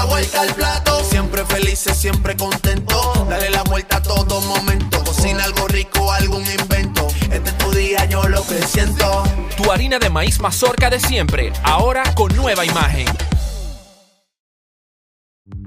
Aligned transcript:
La 0.00 0.06
vuelta 0.06 0.40
al 0.40 0.54
plato. 0.54 1.04
Siempre 1.04 1.44
felices, 1.44 1.94
siempre 1.94 2.34
contento. 2.34 3.26
Dale 3.28 3.50
la 3.50 3.62
vuelta 3.64 3.98
a 3.98 4.02
todo 4.02 4.40
momento. 4.40 5.04
Cocina 5.04 5.44
algo 5.44 5.68
rico, 5.68 6.10
algún 6.10 6.42
invento. 6.58 7.06
Este 7.30 7.50
es 7.50 7.58
tu 7.58 7.70
día, 7.72 8.06
yo 8.06 8.26
lo 8.26 8.42
que 8.46 8.62
siento. 8.62 9.22
Tu 9.58 9.70
harina 9.70 9.98
de 9.98 10.08
maíz 10.08 10.40
mazorca 10.40 10.88
de 10.88 11.00
siempre, 11.00 11.52
ahora 11.64 12.02
con 12.14 12.34
nueva 12.34 12.64
imagen. 12.64 13.04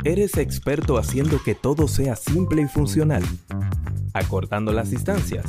Eres 0.04 0.36
experto 0.38 0.98
haciendo 0.98 1.40
que 1.44 1.54
todo 1.54 1.88
sea 1.88 2.16
simple 2.16 2.64
y 2.64 2.68
funcional, 2.68 3.24
acortando 4.16 4.74
las 4.74 4.90
distancias, 4.90 5.46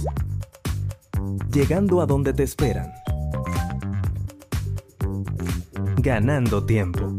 llegando 1.50 2.02
a 2.02 2.06
donde 2.06 2.34
te 2.34 2.42
esperan, 2.42 2.92
ganando 5.96 6.66
tiempo. 6.66 7.16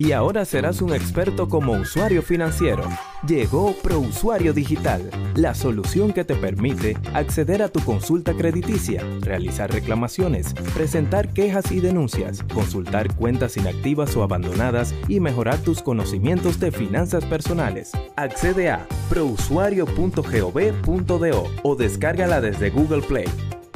Y 0.00 0.12
ahora 0.12 0.44
serás 0.44 0.80
un 0.80 0.94
experto 0.94 1.48
como 1.48 1.72
usuario 1.72 2.22
financiero. 2.22 2.84
Llegó 3.26 3.74
ProUsuario 3.82 4.52
Digital, 4.52 5.10
la 5.34 5.56
solución 5.56 6.12
que 6.12 6.24
te 6.24 6.36
permite 6.36 6.96
acceder 7.14 7.62
a 7.62 7.68
tu 7.68 7.80
consulta 7.80 8.32
crediticia, 8.32 9.02
realizar 9.20 9.72
reclamaciones, 9.72 10.54
presentar 10.72 11.32
quejas 11.32 11.72
y 11.72 11.80
denuncias, 11.80 12.44
consultar 12.54 13.12
cuentas 13.16 13.56
inactivas 13.56 14.16
o 14.16 14.22
abandonadas 14.22 14.94
y 15.08 15.18
mejorar 15.18 15.58
tus 15.58 15.82
conocimientos 15.82 16.60
de 16.60 16.70
finanzas 16.70 17.24
personales. 17.24 17.90
Accede 18.14 18.70
a 18.70 18.86
prousuario.gov.do 19.08 21.44
o 21.64 21.74
descárgala 21.74 22.40
desde 22.40 22.70
Google 22.70 23.02
Play. 23.02 23.26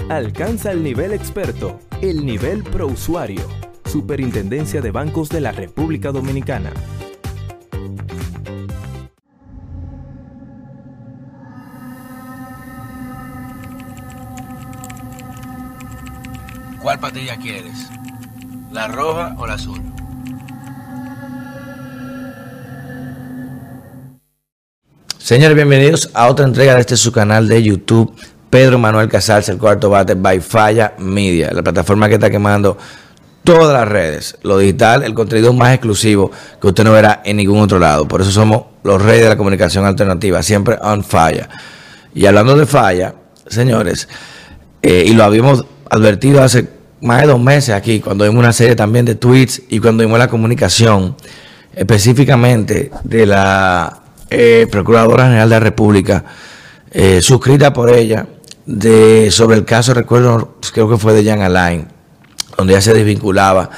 Alcanza 0.09 0.71
el 0.71 0.85
nivel 0.85 1.13
experto, 1.13 1.81
el 2.01 2.25
nivel 2.25 2.63
ProUsuario. 2.63 3.72
Superintendencia 3.93 4.81
de 4.81 4.91
Bancos 4.91 5.29
de 5.29 5.43
la 5.43 5.53
República 5.53 6.13
Dominicana. 6.13 6.73
¿Cuál 16.81 17.01
patilla 17.01 17.37
quieres? 17.37 17.91
¿La 18.73 18.89
roja 18.89 19.37
o 19.37 19.47
la 19.47 19.55
azul? 19.55 19.79
Señores, 25.19 25.55
bienvenidos 25.55 26.09
a 26.15 26.29
otra 26.29 26.47
entrega 26.47 26.77
de 26.77 26.81
este 26.81 26.97
su 26.97 27.13
canal 27.13 27.47
de 27.47 27.63
YouTube. 27.63 28.17
Pedro 28.49 28.79
Manuel 28.79 29.11
Casals, 29.11 29.51
el 29.51 29.59
cuarto 29.59 29.91
bate 29.91 30.15
by 30.15 30.41
Falla 30.41 30.95
Media, 30.97 31.51
la 31.53 31.63
plataforma 31.63 32.09
que 32.09 32.15
está 32.15 32.31
quemando 32.31 32.79
todas 33.45 33.73
las 33.73 33.89
redes, 33.89 34.37
lo 34.43 34.59
digital, 34.59 35.03
el 35.03 35.15
contenido 35.15 35.53
más 35.53 35.75
exclusivo 35.75 36.31
que 36.61 36.69
usted 36.69 36.85
no 36.85 36.93
verá 36.93 37.23
en 37.25 37.37
ningún 37.37 37.61
otro 37.61 37.79
lado. 37.79 38.07
Por 38.07 38.21
eso 38.21 38.31
somos 38.31 38.65
los 38.85 39.01
reyes 39.01 39.25
de 39.25 39.29
la 39.31 39.37
comunicación 39.37 39.85
alternativa, 39.85 40.43
siempre 40.43 40.79
on 40.81 41.05
falla. 41.05 41.49
Y 42.15 42.27
hablando 42.27 42.57
de 42.57 42.67
falla, 42.67 43.15
señores, 43.47 44.09
eh, 44.83 45.05
y 45.07 45.15
lo 45.15 45.25
habíamos 45.25 45.65
advertido 45.91 46.43
hace 46.43 46.69
más 47.01 47.23
de 47.23 47.29
dos 47.29 47.41
meses 47.41 47.75
aquí, 47.75 48.01
cuando 48.01 48.25
vimos 48.25 48.39
una 48.39 48.53
serie 48.53 48.77
también 48.77 49.05
de 49.05 49.17
tweets 49.17 49.63
y 49.69 49.81
cuando 49.81 50.05
vimos 50.05 50.19
la 50.19 50.29
comunicación 50.29 51.17
específicamente 51.75 52.91
de 53.03 53.27
la 53.27 54.03
eh, 54.31 54.67
Procuradora 54.71 55.25
General 55.25 55.49
de 55.49 55.57
la 55.57 55.61
República, 55.61 56.25
eh, 56.91 57.21
suscrita 57.21 57.73
por 57.73 57.91
ella, 57.91 58.27
de 58.67 59.31
sobre 59.31 59.57
el 59.57 59.65
caso, 59.65 59.95
recuerdo, 59.95 60.59
creo 60.73 60.89
que 60.89 60.97
fue 60.97 61.13
de 61.15 61.25
Jan 61.25 61.41
Alain, 61.41 61.89
donde 62.63 62.75
ya 62.75 62.81
se 62.81 62.95
desvinculaba 62.95 63.71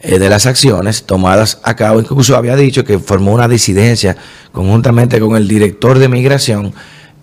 eh, 0.00 0.18
de 0.18 0.28
las 0.28 0.46
acciones 0.46 1.04
tomadas 1.04 1.60
a 1.62 1.76
cabo. 1.76 2.00
Incluso 2.00 2.36
había 2.36 2.56
dicho 2.56 2.84
que 2.84 2.98
formó 2.98 3.32
una 3.32 3.46
disidencia 3.46 4.16
conjuntamente 4.50 5.20
con 5.20 5.36
el 5.36 5.46
director 5.46 6.00
de 6.00 6.08
migración 6.08 6.74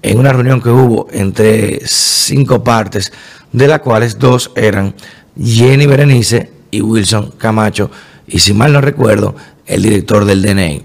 en 0.02 0.18
una 0.18 0.32
reunión 0.32 0.62
que 0.62 0.70
hubo 0.70 1.08
entre 1.12 1.82
cinco 1.86 2.64
partes, 2.64 3.12
de 3.52 3.68
las 3.68 3.82
cuales 3.82 4.18
dos 4.18 4.52
eran 4.56 4.96
Jenny 5.38 5.86
Berenice 5.86 6.50
y 6.72 6.82
Wilson 6.82 7.34
Camacho, 7.38 7.92
y 8.26 8.40
si 8.40 8.54
mal 8.54 8.72
no 8.72 8.80
recuerdo, 8.80 9.36
el 9.66 9.82
director 9.82 10.24
del 10.24 10.42
DNI. 10.42 10.84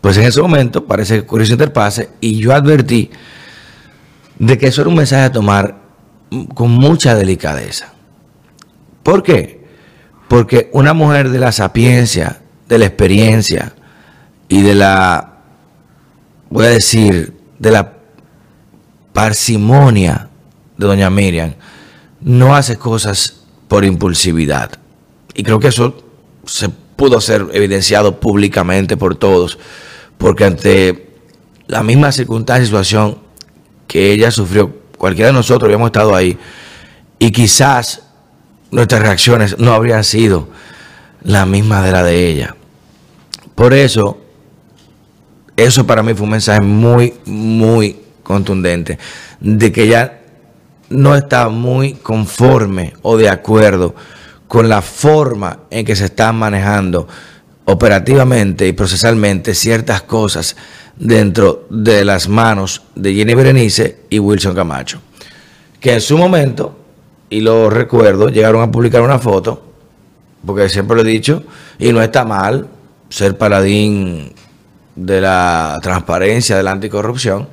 Pues 0.00 0.16
en 0.16 0.24
ese 0.24 0.42
momento 0.42 0.84
parece 0.84 1.14
que 1.14 1.20
ocurrió 1.20 1.44
ese 1.44 1.52
interpase 1.52 2.10
y 2.20 2.36
yo 2.38 2.52
advertí 2.52 3.10
de 4.40 4.58
que 4.58 4.66
eso 4.66 4.82
era 4.82 4.90
un 4.90 4.96
mensaje 4.96 5.22
a 5.22 5.32
tomar 5.32 5.76
con 6.54 6.72
mucha 6.72 7.14
delicadeza. 7.14 7.93
¿Por 9.04 9.22
qué? 9.22 9.62
Porque 10.28 10.70
una 10.72 10.94
mujer 10.94 11.28
de 11.28 11.38
la 11.38 11.52
sapiencia, 11.52 12.40
de 12.68 12.78
la 12.78 12.86
experiencia 12.86 13.74
y 14.48 14.62
de 14.62 14.74
la, 14.74 15.42
voy 16.50 16.66
a 16.66 16.70
decir, 16.70 17.36
de 17.58 17.70
la 17.70 17.92
parsimonia 19.12 20.28
de 20.76 20.86
doña 20.86 21.10
Miriam, 21.10 21.54
no 22.20 22.56
hace 22.56 22.78
cosas 22.78 23.44
por 23.68 23.84
impulsividad. 23.84 24.72
Y 25.34 25.42
creo 25.42 25.60
que 25.60 25.68
eso 25.68 26.02
se 26.46 26.70
pudo 26.70 27.20
ser 27.20 27.46
evidenciado 27.52 28.18
públicamente 28.20 28.96
por 28.96 29.16
todos, 29.16 29.58
porque 30.16 30.44
ante 30.44 31.10
la 31.66 31.82
misma 31.82 32.10
circunstancia 32.10 32.62
y 32.62 32.66
situación 32.66 33.18
que 33.86 34.12
ella 34.12 34.30
sufrió, 34.30 34.74
cualquiera 34.96 35.28
de 35.28 35.34
nosotros 35.34 35.64
habíamos 35.64 35.88
estado 35.88 36.14
ahí, 36.14 36.38
y 37.18 37.30
quizás 37.30 38.02
nuestras 38.74 39.02
reacciones 39.02 39.58
no 39.58 39.72
habrían 39.72 40.02
sido 40.02 40.48
las 41.22 41.46
mismas 41.46 41.84
de 41.84 41.92
la 41.92 42.02
de 42.02 42.28
ella. 42.28 42.56
Por 43.54 43.72
eso, 43.72 44.18
eso 45.56 45.86
para 45.86 46.02
mí 46.02 46.12
fue 46.14 46.24
un 46.24 46.30
mensaje 46.30 46.60
muy, 46.60 47.14
muy 47.24 48.00
contundente, 48.24 48.98
de 49.40 49.70
que 49.70 49.84
ella 49.84 50.20
no 50.90 51.14
está 51.14 51.48
muy 51.48 51.94
conforme 51.94 52.94
o 53.02 53.16
de 53.16 53.28
acuerdo 53.28 53.94
con 54.48 54.68
la 54.68 54.82
forma 54.82 55.60
en 55.70 55.86
que 55.86 55.94
se 55.94 56.06
están 56.06 56.36
manejando 56.36 57.06
operativamente 57.66 58.66
y 58.66 58.72
procesalmente 58.72 59.54
ciertas 59.54 60.02
cosas 60.02 60.56
dentro 60.96 61.66
de 61.70 62.04
las 62.04 62.28
manos 62.28 62.82
de 62.94 63.14
Jenny 63.14 63.34
Berenice 63.34 64.00
y 64.10 64.18
Wilson 64.18 64.54
Camacho, 64.54 65.00
que 65.80 65.94
en 65.94 66.00
su 66.00 66.18
momento, 66.18 66.83
y 67.30 67.40
lo 67.40 67.70
recuerdo, 67.70 68.28
llegaron 68.28 68.62
a 68.62 68.70
publicar 68.70 69.02
una 69.02 69.18
foto, 69.18 69.62
porque 70.44 70.68
siempre 70.68 70.96
lo 70.96 71.02
he 71.02 71.06
dicho, 71.06 71.42
y 71.78 71.92
no 71.92 72.02
está 72.02 72.24
mal 72.24 72.68
ser 73.08 73.36
paladín 73.38 74.32
de 74.96 75.20
la 75.20 75.78
transparencia, 75.82 76.56
de 76.56 76.62
la 76.62 76.72
anticorrupción, 76.72 77.48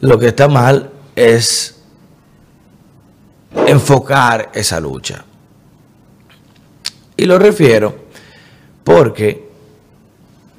lo 0.00 0.18
que 0.18 0.28
está 0.28 0.48
mal 0.48 0.90
es 1.14 1.76
enfocar 3.66 4.50
esa 4.54 4.80
lucha. 4.80 5.24
Y 7.16 7.24
lo 7.24 7.38
refiero 7.38 7.94
porque 8.84 9.48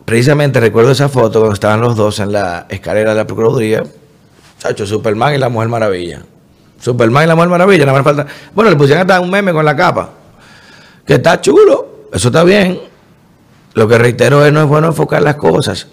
precisamente 0.06 0.60
recuerdo 0.60 0.92
esa 0.92 1.10
foto 1.10 1.40
cuando 1.40 1.54
estaban 1.54 1.82
los 1.82 1.96
dos 1.96 2.20
en 2.20 2.32
la 2.32 2.66
escalera 2.70 3.12
de 3.12 3.18
la 3.18 3.28
Procuraduría, 3.28 3.84
Chacho, 4.60 4.88
Superman 4.88 5.36
y 5.36 5.38
la 5.38 5.50
Mujer 5.50 5.70
Maravilla. 5.70 6.24
Superman 6.80 7.24
y 7.24 7.28
la 7.28 7.36
Mujer 7.36 7.50
Maravilla, 7.50 7.86
nada 7.86 7.98
más 7.98 8.04
falta. 8.04 8.28
Bueno, 8.54 8.70
le 8.70 8.76
pusieron 8.76 9.02
hasta 9.02 9.20
un 9.20 9.30
meme 9.30 9.54
con 9.54 9.66
la 9.66 9.76
capa, 9.76 10.12
que 11.06 11.16
está 11.16 11.42
chulo, 11.42 12.08
eso 12.14 12.28
está 12.28 12.44
bien. 12.44 12.80
Lo 13.74 13.88
que 13.88 13.98
reitero 13.98 14.46
es 14.46 14.52
no 14.52 14.62
es 14.62 14.68
bueno 14.68 14.88
enfocar 14.88 15.22
las 15.22 15.36
cosas, 15.36 15.88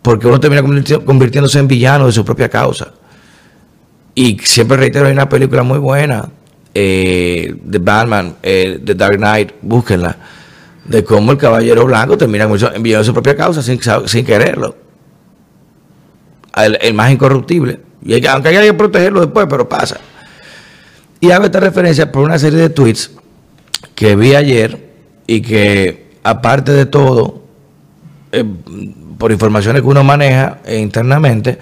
porque 0.00 0.26
uno 0.26 0.38
termina 0.38 0.62
convirtiéndose 1.04 1.58
en 1.58 1.68
villano 1.68 2.06
de 2.06 2.12
su 2.12 2.24
propia 2.24 2.48
causa. 2.48 2.92
Y 4.14 4.38
siempre 4.38 4.76
reitero, 4.76 5.06
hay 5.06 5.12
una 5.12 5.28
película 5.28 5.62
muy 5.62 5.78
buena, 5.78 6.28
eh, 6.74 7.54
de 7.62 7.78
Batman, 7.78 8.36
eh, 8.42 8.80
The 8.84 8.94
Dark 8.94 9.16
Knight, 9.16 9.52
búsquenla, 9.60 10.16
de 10.84 11.04
cómo 11.04 11.32
el 11.32 11.38
caballero 11.38 11.84
blanco 11.84 12.16
termina 12.16 12.44
en 12.44 12.82
villano 12.82 13.00
de 13.00 13.04
su 13.04 13.12
propia 13.12 13.36
causa 13.36 13.62
sin, 13.62 14.24
quererlo. 14.24 14.76
El, 16.56 16.94
más 16.94 17.10
incorruptible. 17.10 17.80
Y 18.04 18.26
aunque 18.26 18.48
haya 18.48 18.62
que 18.62 18.74
protegerlo 18.74 19.20
después, 19.20 19.46
pero 19.48 19.68
pasa. 19.68 19.98
Y 21.20 21.30
hago 21.30 21.44
esta 21.44 21.60
referencia 21.60 22.10
por 22.10 22.24
una 22.24 22.38
serie 22.38 22.58
de 22.58 22.70
tweets 22.70 23.12
que 23.94 24.16
vi 24.16 24.34
ayer 24.34 24.92
y 25.26 25.40
que, 25.40 26.16
aparte 26.24 26.72
de 26.72 26.86
todo, 26.86 27.42
eh, 28.32 28.44
por 29.18 29.30
informaciones 29.30 29.82
que 29.82 29.88
uno 29.88 30.02
maneja 30.02 30.58
internamente, 30.68 31.58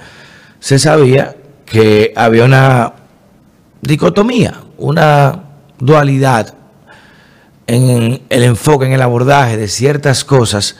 se 0.60 0.78
sabía 0.78 1.36
que 1.66 2.12
había 2.16 2.44
una 2.44 2.92
dicotomía, 3.82 4.54
una 4.78 5.44
dualidad 5.78 6.54
en 7.66 8.22
el 8.28 8.42
enfoque, 8.42 8.86
en 8.86 8.92
el 8.92 9.02
abordaje 9.02 9.56
de 9.56 9.68
ciertas 9.68 10.24
cosas, 10.24 10.76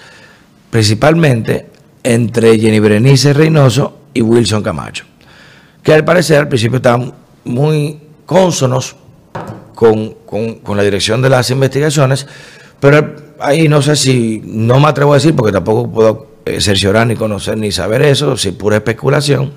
principalmente 0.71 1.69
entre 2.03 2.59
Jenny 2.59 2.81
Berenice 2.81 3.33
Reynoso 3.33 4.01
y 4.13 4.23
Wilson 4.23 4.63
Camacho, 4.63 5.05
que 5.83 5.93
al 5.93 6.05
parecer 6.05 6.39
al 6.39 6.49
principio 6.49 6.77
estaban 6.77 7.13
muy 7.45 8.01
cónsonos 8.27 8.97
con, 9.75 10.17
la 10.77 10.83
dirección 10.83 11.23
de 11.23 11.31
las 11.31 11.51
investigaciones, 11.51 12.27
pero 12.79 13.15
ahí 13.41 13.69
no 13.69 13.81
sé 13.81 13.97
si, 13.97 14.43
no 14.45 14.79
me 14.79 14.89
atrevo 14.89 15.13
a 15.13 15.17
decir, 15.17 15.35
porque 15.35 15.53
tampoco 15.53 15.91
puedo 15.91 16.27
cerciorar 16.59 17.07
ni 17.07 17.17
conocer 17.17 17.57
ni 17.57 17.73
saber 17.73 18.03
eso, 18.03 18.37
si 18.37 18.53
pura 18.53 18.77
especulación, 18.77 19.53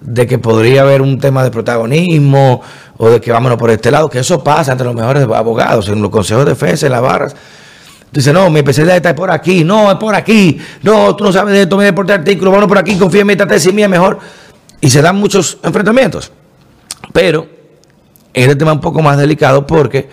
de 0.00 0.26
que 0.26 0.38
podría 0.38 0.82
haber 0.82 1.02
un 1.02 1.18
tema 1.18 1.44
de 1.44 1.50
protagonismo 1.50 2.62
o 2.96 3.10
de 3.10 3.20
que 3.20 3.32
vámonos 3.32 3.58
por 3.58 3.70
este 3.70 3.90
lado, 3.90 4.08
que 4.08 4.20
eso 4.20 4.42
pasa 4.42 4.72
entre 4.72 4.86
los 4.86 4.94
mejores 4.94 5.24
abogados, 5.24 5.88
en 5.88 6.00
los 6.00 6.10
consejos 6.10 6.44
de 6.44 6.52
defensa, 6.52 6.86
en 6.86 6.92
las 6.92 7.02
barras. 7.02 7.36
Dice, 8.12 8.32
no, 8.32 8.50
mi 8.50 8.58
especialidad 8.60 8.96
está 8.96 9.14
por 9.14 9.30
aquí, 9.30 9.62
no, 9.62 9.90
es 9.90 9.96
por 9.98 10.14
aquí, 10.14 10.58
no, 10.82 11.14
tú 11.14 11.24
no 11.24 11.32
sabes 11.32 11.54
de 11.54 11.62
esto, 11.62 11.76
me 11.76 11.92
por 11.92 12.04
este 12.06 12.14
artículo, 12.14 12.50
vámonos 12.50 12.68
por 12.68 12.78
aquí, 12.78 12.96
confía 12.96 13.20
en 13.20 13.30
esta 13.30 13.46
tesis 13.46 13.72
mía 13.72 13.88
mejor. 13.88 14.18
Y 14.80 14.90
se 14.90 15.02
dan 15.02 15.16
muchos 15.16 15.58
enfrentamientos. 15.62 16.32
Pero 17.12 17.48
este 18.32 18.56
tema 18.56 18.72
es 18.72 18.76
un 18.76 18.80
poco 18.80 19.02
más 19.02 19.18
delicado 19.18 19.66
porque 19.66 20.08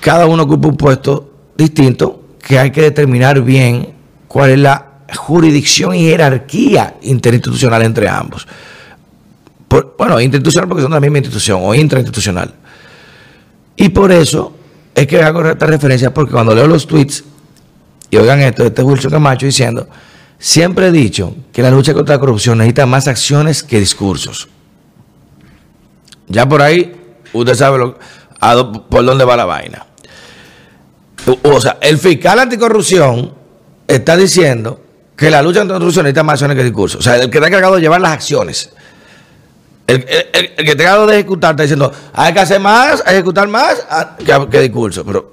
cada 0.00 0.26
uno 0.26 0.42
ocupa 0.42 0.68
un 0.68 0.76
puesto 0.76 1.32
distinto 1.56 2.22
que 2.40 2.58
hay 2.58 2.70
que 2.70 2.82
determinar 2.82 3.40
bien 3.40 3.94
cuál 4.26 4.50
es 4.50 4.58
la 4.58 4.92
jurisdicción 5.16 5.94
y 5.94 6.04
jerarquía 6.04 6.96
interinstitucional 7.02 7.82
entre 7.82 8.08
ambos. 8.08 8.46
bueno, 9.96 10.20
institucional 10.20 10.68
porque 10.68 10.82
son 10.82 10.92
la 10.92 11.00
misma 11.00 11.18
institución 11.18 11.60
o 11.62 11.74
intrainstitucional. 11.74 12.52
Y 13.76 13.88
por 13.88 14.12
eso 14.12 14.54
es 14.94 15.06
que 15.06 15.22
hago 15.22 15.46
esta 15.48 15.66
referencia 15.66 16.12
porque 16.12 16.32
cuando 16.32 16.54
leo 16.54 16.66
los 16.66 16.86
tweets 16.86 17.24
y 18.10 18.16
oigan 18.16 18.40
esto, 18.40 18.64
este 18.64 18.82
Wilson 18.82 19.10
Camacho 19.10 19.46
diciendo, 19.46 19.88
siempre 20.42 20.88
he 20.88 20.90
dicho 20.92 21.36
que 21.52 21.62
la 21.62 21.70
lucha 21.70 21.94
contra 21.94 22.16
la 22.16 22.20
corrupción 22.20 22.58
necesita 22.58 22.84
más 22.84 23.06
acciones 23.06 23.62
que 23.62 23.78
discursos. 23.78 24.48
Ya 26.26 26.48
por 26.48 26.60
ahí, 26.60 26.92
usted 27.32 27.54
sabe 27.54 27.94
por 28.90 29.04
dónde 29.04 29.24
va 29.24 29.36
la 29.36 29.44
vaina. 29.44 29.86
O 31.44 31.60
sea, 31.60 31.78
el 31.80 31.96
fiscal 31.96 32.40
anticorrupción 32.40 33.32
está 33.86 34.16
diciendo 34.16 34.80
que 35.16 35.30
la 35.30 35.42
lucha 35.42 35.60
contra 35.60 35.76
la 35.76 35.80
corrupción 35.80 36.04
necesita 36.04 36.24
más 36.24 36.34
acciones 36.34 36.56
que 36.56 36.64
discursos. 36.64 36.98
O 36.98 37.02
sea, 37.02 37.16
el 37.18 37.30
que 37.30 37.38
está 37.38 37.46
encargado 37.46 37.76
de 37.76 37.80
llevar 37.80 38.00
las 38.00 38.12
acciones. 38.12 38.72
El, 39.86 40.04
que 40.04 40.52
está 40.56 40.72
encargado 40.72 41.06
de 41.06 41.14
ejecutar 41.14 41.52
está 41.52 41.62
diciendo, 41.62 41.92
hay 42.12 42.32
que 42.32 42.40
hacer 42.40 42.58
más, 42.58 43.04
ejecutar 43.06 43.46
más 43.46 43.86
ah, 43.88 44.16
que, 44.50 44.60
discursos. 44.60 45.04
Pero, 45.06 45.32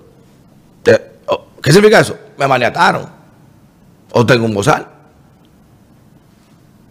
oh, 1.25 1.47
¿qué 1.63 1.71
significa 1.71 2.01
eso? 2.01 2.15
Me 2.37 2.47
maniataron. 2.47 3.09
O 4.11 4.23
tengo 4.23 4.45
un 4.45 4.53
bozal. 4.53 4.98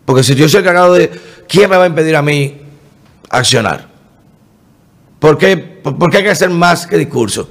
Porque 0.08 0.22
si 0.22 0.34
yo 0.34 0.48
soy 0.48 0.60
encargado 0.60 0.94
de, 0.94 1.10
¿quién 1.46 1.68
me 1.68 1.76
va 1.76 1.84
a 1.84 1.86
impedir 1.86 2.16
a 2.16 2.22
mí 2.22 2.62
accionar? 3.28 3.86
¿Por 5.18 5.36
qué, 5.36 5.58
¿Por 5.58 6.10
qué 6.10 6.16
hay 6.16 6.22
que 6.22 6.30
hacer 6.30 6.48
más 6.48 6.86
que 6.86 6.96
discurso? 6.96 7.50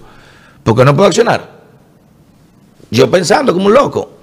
Porque 0.64 0.84
no 0.84 0.96
puedo 0.96 1.08
accionar. 1.08 1.52
Yo 2.90 3.12
pensando 3.12 3.54
como 3.54 3.68
un 3.68 3.76
loco. 3.76 4.22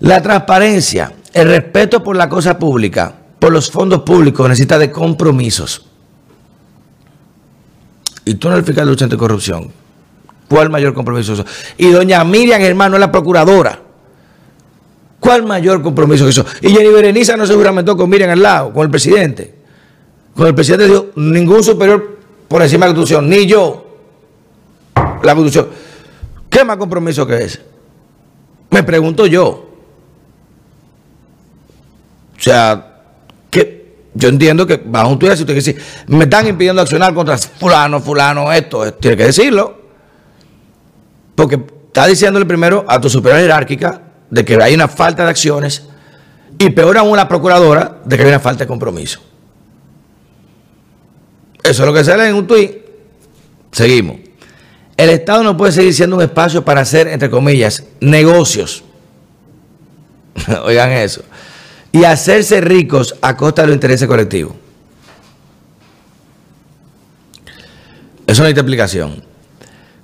La 0.00 0.20
transparencia, 0.20 1.12
el 1.32 1.46
respeto 1.46 2.02
por 2.02 2.16
la 2.16 2.28
cosa 2.28 2.58
pública, 2.58 3.14
por 3.38 3.52
los 3.52 3.70
fondos 3.70 4.02
públicos, 4.02 4.48
necesita 4.48 4.76
de 4.76 4.90
compromisos. 4.90 5.86
Y 8.24 8.34
tú 8.34 8.48
no 8.48 8.54
eres 8.54 8.62
el 8.62 8.66
fiscal 8.66 8.86
de 8.86 8.90
lucha 8.90 9.04
anticorrupción. 9.04 9.70
¿Cuál 10.48 10.68
mayor 10.68 10.94
compromiso 10.94 11.34
eso? 11.34 11.44
Y 11.76 11.92
doña 11.92 12.24
Miriam 12.24 12.60
hermano 12.60 12.96
es 12.96 13.00
la 13.00 13.12
procuradora. 13.12 13.82
¿Cuál 15.20 15.44
mayor 15.44 15.82
compromiso 15.82 16.24
que 16.24 16.30
eso? 16.30 16.44
Y 16.60 16.70
Jenny 16.70 16.88
Berenice 16.90 17.36
no 17.36 17.46
se 17.46 17.54
juramentó 17.54 17.96
con 17.96 18.08
Miriam 18.08 18.30
al 18.30 18.42
lado, 18.42 18.72
con 18.72 18.84
el 18.84 18.90
presidente. 18.90 19.54
Con 20.34 20.46
el 20.46 20.54
presidente 20.54 20.86
dijo, 20.86 21.06
ningún 21.16 21.64
superior 21.64 22.18
por 22.46 22.62
encima 22.62 22.86
de 22.86 22.92
la 22.92 22.96
Constitución, 22.96 23.28
ni 23.28 23.46
yo. 23.46 23.84
La 25.22 25.34
Constitución. 25.34 25.68
¿Qué 26.48 26.64
más 26.64 26.76
compromiso 26.76 27.26
que 27.26 27.42
ese? 27.42 27.60
Me 28.70 28.82
pregunto 28.84 29.26
yo. 29.26 29.48
O 32.36 32.40
sea, 32.40 33.02
que 33.50 33.96
yo 34.14 34.28
entiendo 34.28 34.66
que 34.66 34.80
bajo 34.84 35.10
un 35.10 35.18
tuit, 35.18 35.34
si 35.34 35.42
usted 35.42 35.54
dice, 35.54 35.76
me 36.06 36.24
están 36.24 36.46
impidiendo 36.46 36.80
accionar 36.80 37.12
contra 37.12 37.36
fulano, 37.36 38.00
fulano, 38.00 38.52
esto, 38.52 38.94
tiene 38.94 39.16
que 39.16 39.24
decirlo. 39.24 39.76
Porque 41.34 41.60
está 41.86 42.06
diciéndole 42.06 42.46
primero 42.46 42.84
a 42.86 43.00
tu 43.00 43.10
superior 43.10 43.40
jerárquica 43.40 44.07
de 44.30 44.44
que 44.44 44.62
hay 44.62 44.74
una 44.74 44.88
falta 44.88 45.24
de 45.24 45.30
acciones 45.30 45.84
y 46.58 46.70
peor 46.70 46.98
aún 46.98 47.16
la 47.16 47.28
procuradora 47.28 47.98
de 48.04 48.16
que 48.16 48.22
hay 48.22 48.28
una 48.28 48.40
falta 48.40 48.64
de 48.64 48.68
compromiso. 48.68 49.20
Eso 51.62 51.82
es 51.82 51.86
lo 51.86 51.92
que 51.92 52.04
sale 52.04 52.28
en 52.28 52.34
un 52.34 52.46
tuit. 52.46 52.72
Seguimos. 53.72 54.16
El 54.96 55.10
Estado 55.10 55.42
no 55.42 55.56
puede 55.56 55.72
seguir 55.72 55.94
siendo 55.94 56.16
un 56.16 56.22
espacio 56.22 56.64
para 56.64 56.80
hacer, 56.80 57.06
entre 57.08 57.30
comillas, 57.30 57.84
negocios. 58.00 58.82
Oigan 60.64 60.90
eso 60.92 61.22
y 61.92 62.04
hacerse 62.04 62.60
ricos 62.60 63.14
a 63.20 63.36
costa 63.36 63.62
de 63.62 63.68
los 63.68 63.74
intereses 63.74 64.06
colectivos. 64.06 64.54
Eso 68.26 68.42
necesita 68.42 68.60
explicación. 68.60 69.24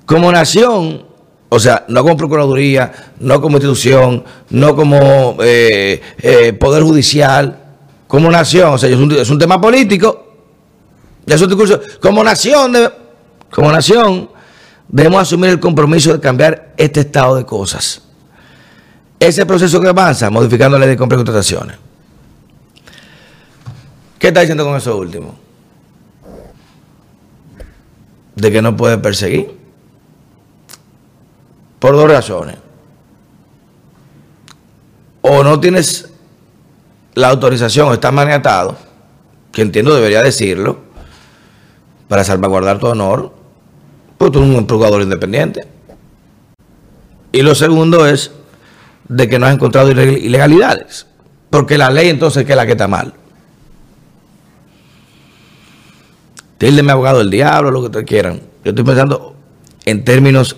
Como 0.07 0.33
nación, 0.33 1.07
o 1.55 1.59
sea, 1.59 1.85
no 1.89 2.03
como 2.03 2.17
Procuraduría, 2.17 2.93
no 3.21 3.41
como 3.41 3.57
institución, 3.57 4.25
no 4.51 4.75
como 4.75 5.37
eh, 5.43 6.01
eh, 6.19 6.53
Poder 6.55 6.83
Judicial, 6.83 7.59
como 8.07 8.31
nación, 8.31 8.75
o 8.75 8.79
sea, 8.79 8.89
es 8.89 8.97
un, 8.97 9.11
es 9.13 9.31
un 9.31 9.39
tema 9.39 9.61
político, 9.61 10.35
es 11.27 11.41
un 11.41 11.49
discurso, 11.49 11.81
como 12.01 12.23
nación, 12.23 12.75
como 13.51 13.73
nación, 13.73 14.31
debemos 14.89 15.23
asumir 15.23 15.51
el 15.51 15.61
compromiso 15.61 16.13
de 16.13 16.21
cambiar 16.21 16.75
este 16.77 17.01
estado 17.01 17.37
de 17.37 17.45
cosas 17.45 18.05
ese 19.27 19.47
proceso 19.47 19.81
que 19.81 19.89
avanza 19.89 20.31
modificando 20.31 20.79
la 20.79 20.85
ley 20.85 20.95
de 20.95 20.97
compra 20.97 21.17
y 21.17 21.21
contrataciones. 21.21 21.77
¿Qué 24.19 24.29
está 24.29 24.41
diciendo 24.41 24.65
con 24.65 24.77
eso 24.77 24.97
último? 24.97 25.35
De 28.35 28.51
que 28.51 28.63
no 28.63 28.77
puede 28.77 28.99
perseguir. 28.99 29.64
Por 31.85 31.97
dos 31.97 32.11
razones. 32.11 32.57
O 35.21 35.45
no 35.45 35.61
tienes 35.61 36.09
la 37.13 37.29
autorización 37.29 37.89
o 37.89 37.93
estás 37.93 38.11
maniatado, 38.11 38.79
que 39.53 39.61
entiendo 39.61 39.95
debería 39.95 40.23
decirlo, 40.23 40.79
para 42.09 42.25
salvaguardar 42.25 42.79
tu 42.79 42.87
honor, 42.87 43.35
pues 44.17 44.33
tú 44.33 44.43
eres 44.43 44.57
un 44.57 44.67
procurador 44.67 45.03
independiente. 45.03 45.69
Y 47.33 47.43
lo 47.43 47.55
segundo 47.55 48.07
es 48.07 48.31
de 49.07 49.29
que 49.29 49.39
no 49.39 49.45
has 49.45 49.53
encontrado 49.53 49.91
ilegalidades. 49.91 51.07
Porque 51.51 51.77
la 51.77 51.91
ley 51.91 52.09
entonces 52.09 52.49
es 52.49 52.57
la 52.57 52.65
que 52.65 52.73
está 52.73 52.89
mal. 52.89 53.13
mi 56.61 56.91
abogado 56.91 57.19
del 57.19 57.29
diablo, 57.29 57.71
lo 57.71 57.81
que 57.81 57.87
ustedes 57.89 58.07
quieran. 58.07 58.41
Yo 58.65 58.71
estoy 58.71 58.85
pensando 58.85 59.37
en 59.85 60.03
términos 60.03 60.57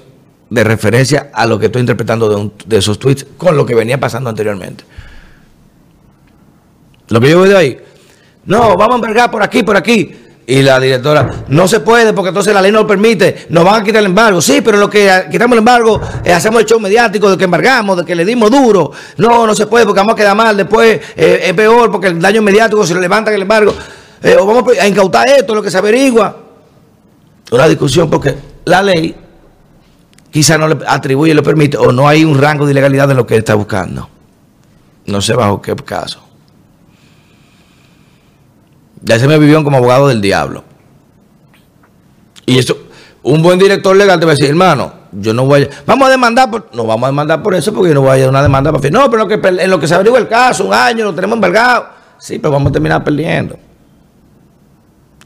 de 0.49 0.65
referencia 0.65 1.31
a 1.33 1.47
lo 1.47 1.59
que 1.59 1.67
estoy 1.67 1.81
interpretando 1.81 2.53
de, 2.65 2.77
esos 2.77 2.99
tweets 2.99 3.27
con 3.37 3.57
lo 3.57 3.67
que 3.67 3.75
venía 3.75 3.99
pasando 3.99 4.31
anteriormente. 4.31 4.85
Lo 7.09 7.21
que 7.21 7.31
yo 7.31 7.57
ahí, 7.57 7.79
no, 8.47 8.77
vamos 8.77 8.93
a 8.93 8.95
envergar 8.97 9.31
por 9.31 9.43
aquí, 9.43 9.63
por 9.63 9.77
aquí. 9.77 10.23
Y 10.49 10.63
la 10.63 10.79
directora, 10.79 11.29
no 11.49 11.67
se 11.67 11.81
puede 11.81 12.13
porque 12.13 12.29
entonces 12.29 12.55
la 12.55 12.63
ley 12.63 12.71
no 12.71 12.79
lo 12.79 12.87
permite, 12.87 13.47
nos 13.49 13.65
van 13.65 13.83
a 13.83 13.85
quitar 13.85 13.99
el 13.99 14.07
embargo. 14.07 14.41
Sí, 14.41 14.61
pero 14.61 14.79
lo 14.79 14.89
que 14.89 15.25
quitamos 15.29 15.55
el 15.55 15.59
embargo, 15.59 16.01
eh, 16.25 16.33
hacemos 16.33 16.61
el 16.61 16.67
show 16.67 16.79
mediático 16.79 17.29
de 17.29 17.37
que 17.37 17.45
embargamos, 17.45 17.97
de 17.97 18.05
que 18.05 18.15
le 18.15 18.25
dimos 18.25 18.49
duro. 18.49 18.93
No, 19.17 19.45
no 19.45 19.55
se 19.57 19.67
puede 19.67 19.85
porque 19.85 19.99
vamos 19.99 20.13
a 20.13 20.17
quedar 20.17 20.37
mal. 20.37 20.57
Después 20.57 21.01
eh, 21.17 21.41
es 21.43 21.53
peor 21.53 21.91
porque 21.91 22.09
el 22.09 22.21
daño 22.21 22.43
mediático 22.43 22.87
se 22.87 22.95
le 22.95 23.01
levanta 23.01 23.35
el 23.35 23.43
embargo. 23.43 23.75
Eh, 24.23 24.37
o 24.39 24.47
vamos 24.47 24.79
a 24.79 24.87
incautar 24.87 25.29
esto, 25.29 25.53
lo 25.53 25.63
que 25.63 25.71
se 25.71 25.79
averigua. 25.79 26.37
Una 27.51 27.67
discusión 27.67 28.09
porque 28.09 28.37
la 28.67 28.83
ley 28.83 29.17
quizá 30.31 30.59
no 30.59 30.69
le 30.69 30.79
atribuye, 30.87 31.35
le 31.35 31.43
permite, 31.43 31.77
o 31.77 31.93
no 31.93 32.09
hay 32.09 32.25
un 32.25 32.39
rango 32.39 32.67
de 32.67 32.73
ilegalidad 32.73 33.09
de 33.09 33.15
lo 33.15 33.27
que 33.27 33.35
él 33.35 33.41
está 33.41 33.55
buscando. 33.55 34.09
No 35.07 35.21
sé 35.21 35.35
bajo 35.35 35.63
qué 35.63 35.75
caso. 35.77 36.21
Ya 39.03 39.19
se 39.19 39.29
me 39.29 39.39
vivió 39.39 39.63
como 39.63 39.77
abogado 39.77 40.09
del 40.09 40.21
diablo. 40.21 40.65
Y 42.45 42.59
eso, 42.59 42.77
un 43.23 43.43
buen 43.43 43.59
director 43.59 43.97
legal 43.97 44.19
te 44.19 44.27
va 44.27 44.33
a 44.33 44.35
decir, 44.35 44.49
hermano, 44.49 44.93
yo 45.13 45.33
no 45.33 45.47
voy 45.47 45.63
a... 45.63 45.69
Vamos 45.87 46.09
a 46.09 46.11
demandar 46.11 46.51
por... 46.51 46.69
No 46.75 46.87
vamos 46.87 47.05
a 47.05 47.11
demandar 47.11 47.43
por 47.43 47.55
eso 47.55 47.73
porque 47.73 47.89
yo 47.89 47.95
no 47.95 48.03
voy 48.03 48.11
a 48.11 48.19
ir 48.19 48.29
una 48.29 48.43
demanda 48.43 48.73
para... 48.73 48.91
No, 48.91 49.11
pero 49.11 49.23
en 49.23 49.29
lo 49.29 49.41
que, 49.41 49.49
en 49.49 49.71
lo 49.71 49.81
que 49.81 49.89
se 49.89 49.95
averigua 49.95 50.19
el 50.19 50.29
caso, 50.29 50.67
un 50.67 50.75
año, 50.75 51.05
lo 51.05 51.15
tenemos 51.15 51.37
embargado. 51.37 51.87
Sí, 52.19 52.39
pero 52.39 52.53
vamos 52.53 52.71
a 52.71 52.73
terminar 52.73 53.03
perdiendo. 53.05 53.57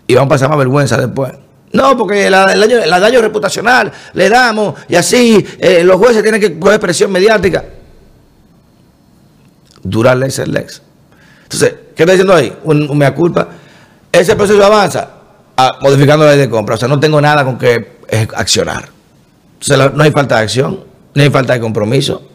Y 0.07 0.14
vamos 0.14 0.26
a 0.26 0.30
pasar 0.30 0.49
más 0.49 0.59
vergüenza 0.59 0.97
después. 0.97 1.33
No, 1.73 1.97
porque 1.97 2.27
el, 2.27 2.33
daño, 2.33 3.21
reputacional 3.21 3.93
le 4.15 4.29
damos 4.29 4.75
y 4.89 4.97
así 4.97 5.47
eh, 5.59 5.85
los 5.85 5.97
jueces 5.97 6.23
tienen 6.23 6.41
que 6.41 6.59
coger 6.59 6.81
presión 6.81 7.12
mediática. 7.12 7.65
Dura 9.83 10.15
lex 10.15 10.41
es 10.41 10.49
lex. 10.49 10.83
Entonces, 11.45 11.75
¿qué 11.95 12.03
está 12.03 12.12
diciendo 12.12 12.35
ahí? 12.35 12.53
Un, 12.65 12.97
mea 12.99 13.15
culpa. 13.15 13.49
Ese 14.11 14.35
proceso 14.35 14.65
avanza 14.65 15.11
ah, 15.57 15.79
modificando 15.81 16.25
la 16.25 16.33
ley 16.33 16.41
de 16.41 16.50
compra. 16.50 16.75
O 16.75 16.79
sea, 16.79 16.89
no 16.89 16.99
tengo 16.99 17.21
nada 17.21 17.45
con 17.45 17.57
que 17.57 17.99
accionar. 18.35 18.89
Entonces, 19.61 19.95
no 19.95 20.03
hay 20.03 20.11
falta 20.11 20.37
de 20.37 20.43
acción, 20.43 20.81
no 21.15 21.23
hay 21.23 21.31
falta 21.31 21.53
de 21.53 21.61
compromiso. 21.61 22.31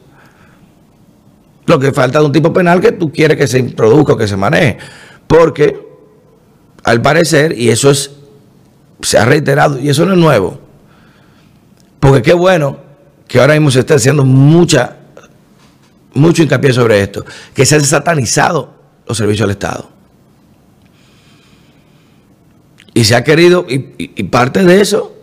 Lo 1.65 1.79
que 1.79 1.91
falta 1.91 2.19
es 2.19 2.25
un 2.25 2.31
tipo 2.31 2.53
penal 2.53 2.79
que 2.79 2.91
tú 2.91 3.11
quieres 3.11 3.37
que 3.37 3.47
se 3.47 3.59
introduzca, 3.59 4.17
que 4.17 4.27
se 4.27 4.37
maneje. 4.37 4.77
Porque, 5.27 5.81
al 6.83 7.01
parecer, 7.01 7.57
y 7.57 7.69
eso 7.69 7.89
es, 7.89 8.11
se 9.01 9.17
ha 9.17 9.25
reiterado, 9.25 9.79
y 9.79 9.89
eso 9.89 10.05
no 10.05 10.13
es 10.13 10.19
nuevo. 10.19 10.59
Porque 11.99 12.21
qué 12.21 12.33
bueno 12.33 12.77
que 13.27 13.39
ahora 13.39 13.53
mismo 13.53 13.71
se 13.71 13.79
esté 13.79 13.95
haciendo 13.95 14.23
mucha, 14.25 14.97
mucho 16.13 16.43
hincapié 16.43 16.73
sobre 16.73 17.01
esto, 17.01 17.25
que 17.53 17.65
se 17.65 17.75
han 17.75 17.83
satanizado 17.83 18.73
los 19.07 19.17
servicios 19.17 19.47
del 19.47 19.55
Estado. 19.55 19.89
Y 22.93 23.03
se 23.03 23.15
ha 23.15 23.23
querido, 23.23 23.65
y, 23.67 24.23
parte 24.23 24.63
de 24.63 24.79
eso, 24.79 25.13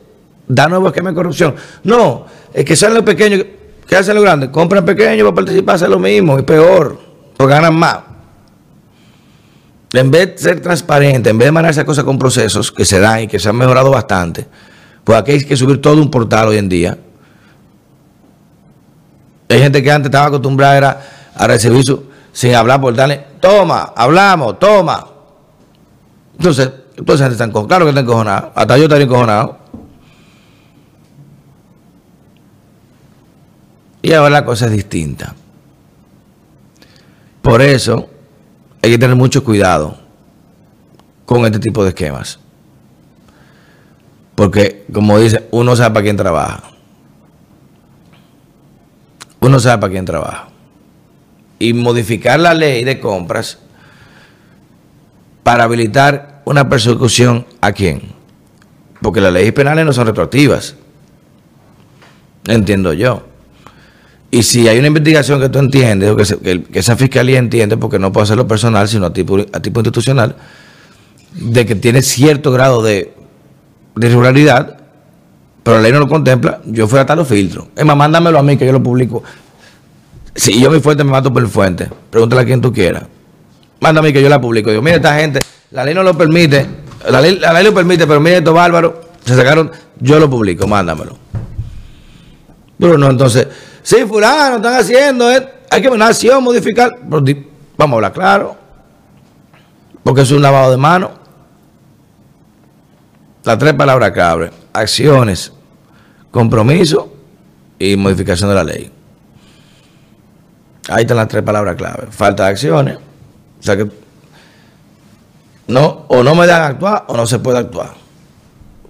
da 0.47 0.69
nuevo 0.69 0.89
esquema 0.89 1.11
de 1.11 1.17
corrupción. 1.17 1.55
No, 1.85 2.27
es 2.53 2.65
que 2.65 2.77
sean 2.77 2.93
los 2.95 3.03
pequeños 3.03 3.45
¿Qué 3.93 3.99
hacen 3.99 4.15
los 4.15 4.25
grandes? 4.25 4.49
Compran 4.49 4.87
pequeños 4.87 5.25
para 5.25 5.35
participar, 5.35 5.75
hacen 5.75 5.91
lo 5.91 5.99
mismo 5.99 6.39
y 6.39 6.43
peor, 6.45 6.99
porque 7.37 7.53
ganan 7.53 7.75
más. 7.75 7.99
En 9.93 10.11
vez 10.11 10.33
de 10.33 10.39
ser 10.39 10.61
transparente, 10.61 11.31
en 11.31 11.39
vez 11.39 11.47
de 11.47 11.53
manejar 11.53 11.73
esas 11.73 11.85
cosas 11.85 12.05
con 12.05 12.19
procesos 12.19 12.73
que 12.73 12.85
se 12.85 12.99
dan 12.99 13.21
y 13.21 13.29
que 13.29 13.39
se 13.39 13.49
han 13.49 13.57
mejorado 13.57 13.91
bastante, 13.91 14.47
pues 15.05 15.19
aquí 15.19 15.33
hay 15.33 15.45
que 15.45 15.57
subir 15.57 15.83
todo 15.83 16.01
un 16.01 16.11
portal 16.11 16.49
hoy 16.49 16.57
en 16.57 16.69
día. 16.69 16.99
Hay 19.49 19.59
gente 19.59 19.83
que 19.83 19.93
antes 19.93 20.07
estaba 20.07 20.27
acostumbrada 20.27 21.03
a 21.35 21.47
recibir 21.47 21.85
su, 21.85 22.05
sin 22.33 22.55
hablar 22.55 22.81
por 22.81 22.95
darle, 22.95 23.23
toma, 23.39 23.93
hablamos, 23.95 24.59
toma. 24.59 25.07
Entonces, 26.39 26.71
entonces 26.97 27.31
están, 27.31 27.51
claro 27.51 27.85
que 27.85 27.91
están 27.91 28.05
encojonados. 28.05 28.53
Hasta 28.55 28.79
yo 28.79 28.85
estaría 28.85 29.05
encojonado. 29.05 29.59
Y 34.01 34.13
ahora 34.15 34.31
la 34.31 34.45
cosa 34.45 34.67
es 34.67 34.73
distinta. 34.73 35.35
Por 37.43 37.61
eso 37.61 38.09
hay 38.83 38.91
que 38.91 38.99
tener 38.99 39.17
mucho 39.17 39.45
cuidado 39.45 39.97
con 41.25 41.47
este 41.47 41.61
tipo 41.61 41.85
de 41.85 41.91
esquemas. 41.91 42.41
Porque, 44.35 44.85
como 44.93 45.19
dice, 45.19 45.47
uno 45.53 45.77
sabe 45.77 45.95
para 45.95 46.05
quién 46.05 46.17
trabaja. 46.17 46.65
Uno 49.41 49.61
sabe 49.61 49.81
para 49.81 49.93
quién 49.93 50.05
trabaja. 50.05 50.49
Y 51.61 51.75
modificar 51.75 52.41
la 52.41 52.55
ley 52.55 52.83
de 52.83 52.99
compras 52.99 53.59
para 55.45 55.65
habilitar 55.65 56.43
una 56.45 56.69
persecución 56.69 57.47
a 57.61 57.73
quién. 57.73 58.03
Porque 59.01 59.21
las 59.21 59.33
leyes 59.33 59.53
penales 59.53 59.85
no 59.87 59.93
son 59.93 60.09
retroactivas. 60.09 60.75
Entiendo 62.47 62.93
yo. 62.93 63.32
Y 64.35 64.45
si 64.45 64.67
hay 64.67 64.79
una 64.79 64.87
investigación 64.87 65.41
que 65.41 65.51
tú 65.51 65.59
entiendes, 65.59 66.11
o 66.11 66.17
que, 66.17 66.65
esa 66.73 66.97
fiscalía 66.97 67.39
entiende, 67.39 67.77
porque 67.77 67.99
no 67.99 68.13
puede 68.13 68.25
hacerlo 68.25 68.49
personal, 68.49 68.89
sino 68.89 69.05
a 69.05 69.13
tipo, 69.13 69.37
a 69.53 69.61
tipo 69.61 69.81
institucional, 69.81 70.37
de 71.35 71.67
que 71.67 71.75
tiene 71.75 72.01
cierto 72.01 72.51
grado 72.51 72.83
de, 72.83 73.13
irregularidad, 73.95 74.79
pero 75.63 75.77
la 75.77 75.83
ley 75.83 75.93
no 75.93 75.99
lo 75.99 76.09
contempla, 76.09 76.63
yo 76.65 76.89
fui 76.89 76.99
a 76.99 77.05
tal 77.05 77.19
los 77.19 77.29
filtros. 77.29 77.67
Es 77.77 77.85
más, 77.85 77.95
mándamelo 77.95 78.39
a 78.39 78.43
mí 78.43 78.57
que 78.57 78.65
yo 78.65 78.73
lo 78.73 78.83
publico. 78.83 79.23
Si 80.35 80.59
yo 80.59 80.71
mi 80.71 80.81
fuente 80.81 81.05
me 81.05 81.11
mato 81.11 81.31
por 81.31 81.43
el 81.43 81.49
fuente, 81.49 81.91
pregúntale 82.09 82.41
a 82.41 82.45
quien 82.47 82.63
tú 82.63 82.73
quieras. 82.73 83.03
Mándame 83.81 84.15
que 84.15 84.23
yo 84.23 84.31
la 84.31 84.41
publico. 84.41 84.71
Digo, 84.71 84.81
mire, 84.81 84.97
esta 84.97 85.15
gente, 85.15 85.41
la 85.73 85.85
ley 85.85 85.95
no 85.95 86.03
lo 86.03 86.17
permite, 86.17 86.67
la 87.07 87.21
ley, 87.21 87.39
la 87.39 87.53
ley 87.53 87.65
lo 87.65 87.75
permite, 87.75 88.07
pero 88.07 88.19
mire 88.19 88.39
esto 88.39 88.55
bárbaro, 88.55 89.11
se 89.27 89.37
sacaron, 89.37 89.71
yo 90.01 90.19
lo 90.19 90.31
publico, 90.31 90.67
mándamelo. 90.67 91.19
Pero 92.79 92.97
no, 92.97 93.11
entonces 93.11 93.47
Sí, 93.83 94.05
fulano, 94.07 94.57
están 94.57 94.75
haciendo, 94.75 95.31
eh. 95.31 95.49
hay 95.71 95.83
que 95.83 95.91
nación 95.91 96.43
modificar. 96.45 96.99
vamos 97.03 97.33
a 97.79 97.95
hablar 97.95 98.13
claro. 98.13 98.57
Porque 100.03 100.23
es 100.23 100.31
un 100.31 100.43
lavado 100.43 100.71
de 100.71 100.77
mano. 100.77 101.11
Las 103.45 103.59
tres 103.59 103.75
palabras 103.75 104.13
clave. 104.13 104.51
Acciones, 104.73 105.53
compromiso 106.31 107.13
y 107.79 107.97
modificación 107.97 108.51
de 108.51 108.55
la 108.55 108.65
ley. 108.65 108.91
Ahí 110.89 111.03
están 111.03 111.17
las 111.17 111.29
tres 111.29 111.43
palabras 111.43 111.77
clave. 111.77 112.07
Falta 112.11 112.45
de 112.45 112.51
acciones. 112.51 112.97
O 112.97 113.63
sea 113.63 113.77
que 113.77 113.89
no, 115.69 116.05
o 116.09 116.23
no 116.23 116.35
me 116.35 116.47
dan 116.47 116.63
actuar 116.63 117.05
o 117.09 117.17
no 117.17 117.27
se 117.27 117.39
puede 117.39 117.59
actuar. 117.59 117.95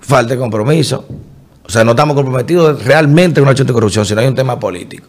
Falta 0.01 0.35
de 0.35 0.41
compromiso. 0.41 1.05
O 1.65 1.71
sea, 1.71 1.85
no 1.85 1.93
estamos 1.93 2.15
comprometidos 2.15 2.85
realmente 2.85 3.41
en 3.41 3.43
una 3.43 3.53
acción 3.53 3.67
de 3.67 3.73
corrupción, 3.73 4.05
sino 4.05 4.21
hay 4.21 4.27
un 4.27 4.35
tema 4.35 4.59
político. 4.59 5.07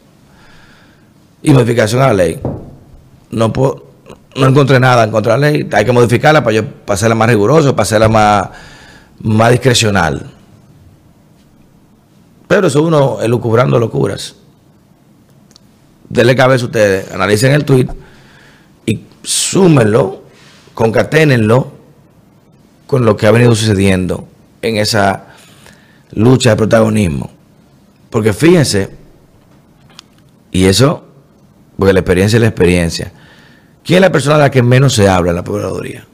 Y 1.41 1.51
modificación 1.51 2.01
a 2.01 2.07
la 2.07 2.13
ley. 2.13 2.39
No 3.31 3.51
puedo, 3.51 3.87
no 4.35 4.47
encontré 4.47 4.79
nada 4.79 5.03
en 5.03 5.11
contra 5.11 5.33
de 5.33 5.39
la 5.39 5.51
ley. 5.51 5.69
Hay 5.73 5.85
que 5.85 5.91
modificarla 5.91 6.43
para, 6.43 6.55
yo, 6.55 6.63
hacerla 6.87 7.15
más 7.15 7.27
rigurosa, 7.27 7.71
para 7.71 7.83
hacerla 7.83 8.07
más, 8.07 8.49
más 9.19 9.51
discrecional. 9.51 10.29
Pero 12.47 12.67
eso 12.67 12.83
uno 12.83 13.19
elucubrando 13.21 13.79
locuras. 13.79 14.35
Denle 16.07 16.35
cabeza 16.35 16.65
a 16.65 16.67
ustedes, 16.67 17.11
analicen 17.11 17.51
el 17.53 17.65
tweet 17.65 17.87
y 18.85 19.01
súmenlo, 19.23 20.21
concaténenlo 20.75 21.71
con 22.85 23.05
lo 23.05 23.17
que 23.17 23.25
ha 23.25 23.31
venido 23.31 23.55
sucediendo 23.55 24.27
en 24.61 24.77
esa 24.77 25.32
lucha 26.15 26.51
de 26.51 26.55
protagonismo. 26.55 27.29
Porque 28.09 28.33
fíjense, 28.33 28.89
y 30.51 30.65
eso, 30.65 31.03
porque 31.77 31.93
la 31.93 31.99
experiencia 32.01 32.37
es 32.37 32.41
la 32.41 32.47
experiencia. 32.47 33.11
¿Quién 33.83 33.97
es 33.97 34.01
la 34.01 34.11
persona 34.11 34.35
a 34.35 34.39
la 34.39 34.51
que 34.51 34.61
menos 34.61 34.93
se 34.93 35.09
habla 35.09 35.31
en 35.31 35.35
la 35.35 35.43
Procuraduría? 35.43 36.05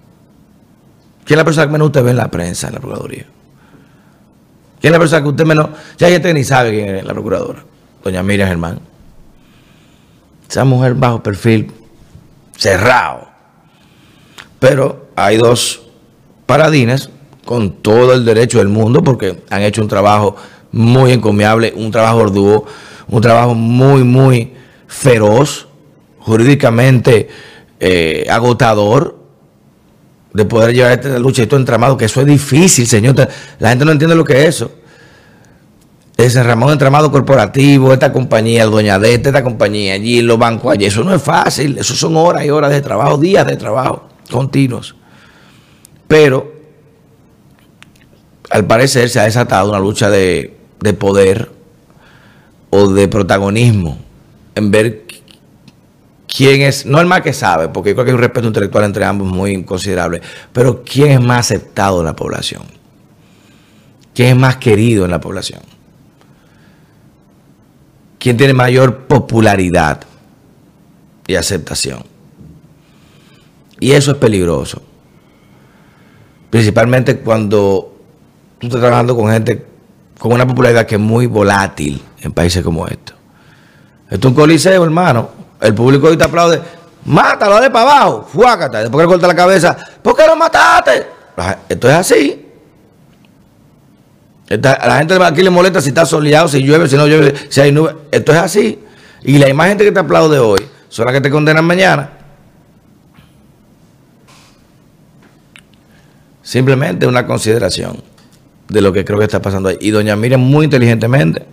¿Quién 1.26 1.38
es 1.38 1.42
la 1.42 1.46
persona 1.46 1.68
que 1.68 1.74
menos 1.74 1.88
usted 1.88 2.04
ve 2.04 2.12
en 2.12 2.18
la 2.18 2.32
prensa 2.32 2.68
en 2.68 2.74
la 2.74 2.80
Procuraduría? 2.80 3.26
¿Quién 4.80 4.92
es 4.92 4.92
la 4.92 5.00
persona 5.00 5.22
que 5.22 5.28
usted 5.28 5.46
menos... 5.46 5.70
Ya 5.98 6.08
hay 6.08 6.14
gente 6.14 6.30
que 6.30 6.34
ni 6.34 6.44
sabe 6.44 6.72
quién 6.72 6.96
es 6.96 7.04
la 7.04 7.14
Procuradora. 7.14 7.64
Doña 8.04 8.24
Miriam 8.24 8.48
Germán. 8.48 8.80
Esa 10.50 10.64
mujer 10.64 10.96
bajo 10.96 11.22
perfil, 11.22 11.72
cerrado. 12.58 13.28
Pero 14.58 15.10
hay 15.16 15.38
dos 15.38 15.82
paradines 16.46 17.10
con 17.50 17.82
todo 17.82 18.14
el 18.14 18.26
derecho 18.26 18.60
del 18.60 18.68
mundo 18.68 19.04
porque 19.04 19.42
han 19.50 19.64
hecho 19.64 19.82
un 19.82 19.88
trabajo 19.88 20.36
muy 20.72 21.14
encomiable, 21.14 21.74
un 21.76 21.90
trabajo 21.90 22.22
arduo, 22.22 22.64
un 23.08 23.22
trabajo 23.24 23.56
muy, 23.56 24.04
muy 24.04 24.54
feroz, 24.86 25.68
jurídicamente 26.20 27.28
eh, 27.80 28.28
agotador 28.30 29.18
de 30.32 30.46
poder 30.46 30.76
llevar 30.76 30.92
esta 30.92 31.18
lucha 31.18 31.42
y 31.42 31.48
todo 31.48 31.60
entramado, 31.60 31.98
que 31.98 32.06
eso 32.06 32.22
es 32.22 32.28
difícil, 32.28 32.86
señor. 32.86 33.16
La 33.58 33.70
gente 33.70 33.84
no 33.84 33.94
entiende 33.94 34.16
lo 34.16 34.24
que 34.24 34.44
es 34.44 34.50
eso. 34.50 34.72
Ese 36.18 36.44
Ramón 36.44 36.72
entramado 36.72 37.10
corporativo, 37.10 37.92
esta 37.94 38.14
compañía, 38.14 38.62
el 38.62 38.70
Doña 38.70 39.00
de 39.00 39.16
esta 39.16 39.44
compañía, 39.44 39.96
allí, 39.96 40.22
los 40.22 40.38
bancos 40.38 40.74
allí, 40.74 40.86
eso 40.86 41.04
no 41.04 41.16
es 41.16 41.22
fácil, 41.24 41.80
eso 41.80 41.96
son 41.96 42.16
horas 42.16 42.46
y 42.46 42.52
horas 42.52 42.70
de 42.70 42.82
trabajo, 42.82 43.18
días 43.18 43.48
de 43.48 43.58
trabajo 43.58 44.08
continuos. 44.30 44.96
Pero 46.08 46.59
al 48.50 48.66
parecer 48.66 49.10
se 49.10 49.20
ha 49.20 49.24
desatado 49.24 49.70
una 49.70 49.80
lucha 49.80 50.10
de, 50.10 50.56
poder 50.98 51.52
o 52.70 52.88
de 52.88 53.08
protagonismo 53.08 54.00
en 54.56 54.72
ver 54.72 55.06
quién 56.28 56.62
es, 56.62 56.86
no 56.86 57.00
el 57.00 57.08
más 57.08 57.22
que 57.22 57.34
sabe, 57.34 57.70
porque 57.70 57.94
creo 57.94 58.06
que 58.06 58.12
hay 58.12 58.16
un 58.16 58.22
respeto 58.22 58.48
intelectual 58.48 58.86
entre 58.86 59.06
ambos 59.06 59.28
muy 59.28 59.64
considerable, 59.64 60.22
pero 60.52 60.84
quién 60.84 61.12
es 61.12 61.22
más 61.22 61.46
aceptado 61.46 62.00
en 62.00 62.06
la 62.06 62.16
población, 62.16 62.64
quién 64.14 64.30
es 64.30 64.36
más 64.36 64.58
querido 64.58 65.06
en 65.06 65.12
la 65.12 65.22
población, 65.22 65.62
quién 68.18 68.36
tiene 68.36 68.54
mayor 68.54 69.06
popularidad 69.08 70.02
y 71.28 71.36
aceptación. 71.36 72.04
Y 73.80 73.92
eso 73.92 74.12
es 74.12 74.18
peligroso, 74.18 74.82
principalmente 76.50 77.20
cuando 77.20 77.99
tú 78.60 78.68
estás 78.68 78.82
trabajando 78.82 79.16
con 79.16 79.32
gente 79.32 79.66
con 80.20 80.34
una 80.34 80.46
popularidad 80.46 80.86
que 80.86 80.96
es 80.96 81.02
muy 81.02 81.28
volátil 81.28 82.02
en 82.20 82.34
países 82.34 82.64
como 82.64 82.86
estos. 82.88 83.16
Esto 84.10 84.28
es 84.28 84.32
un 84.32 84.36
coliseo, 84.36 84.84
hermano. 84.84 85.30
El 85.62 85.74
público 85.74 86.08
hoy 86.08 86.18
te 86.18 86.26
aplaude 86.26 86.62
Mátalo, 87.06 87.56
dale 87.56 87.70
para 87.70 87.92
abajo, 87.92 88.28
fuácata. 88.32 88.80
Después 88.80 89.02
que 89.02 89.08
le 89.08 89.14
corta 89.14 89.28
la 89.28 89.36
cabeza, 89.36 89.76
¿por 90.02 90.16
qué 90.16 90.26
lo 90.28 90.36
mataste? 90.36 91.08
Esto 91.70 91.90
es 91.90 91.96
así. 91.96 92.46
a 94.50 94.88
la 94.88 94.98
gente 94.98 95.18
aquí 95.24 95.42
le 95.42 95.50
molesta 95.50 95.82
si 95.82 95.90
está 95.90 96.06
soleado, 96.06 96.48
si 96.48 96.62
llueve, 96.62 96.90
si 96.90 96.98
no 96.98 97.08
llueve, 97.08 97.34
si 97.50 97.62
hay 97.62 97.72
nubes. 97.72 97.96
Esto 98.12 98.34
es 98.34 98.38
así. 98.38 98.80
Y 99.24 99.38
la 99.38 99.50
imagen 99.50 99.78
que 99.78 99.92
te 99.92 100.00
aplaude 100.00 100.40
hoy 100.40 100.60
son 100.90 101.06
las 101.06 101.14
que 101.14 101.22
te 101.22 101.30
condenan 101.30 101.66
mañana. 101.66 102.10
Simplemente 106.42 107.06
una 107.08 107.26
consideración 107.26 108.02
de 108.70 108.82
lo 108.82 108.94
que 108.94 109.04
creo 109.04 109.20
que 109.20 109.26
está 109.26 109.42
pasando 109.42 109.70
ahí. 109.70 109.78
Y 109.82 109.92
doña 109.92 110.16
Miriam 110.16 110.42
muy 110.42 110.66
inteligentemente 110.66 111.46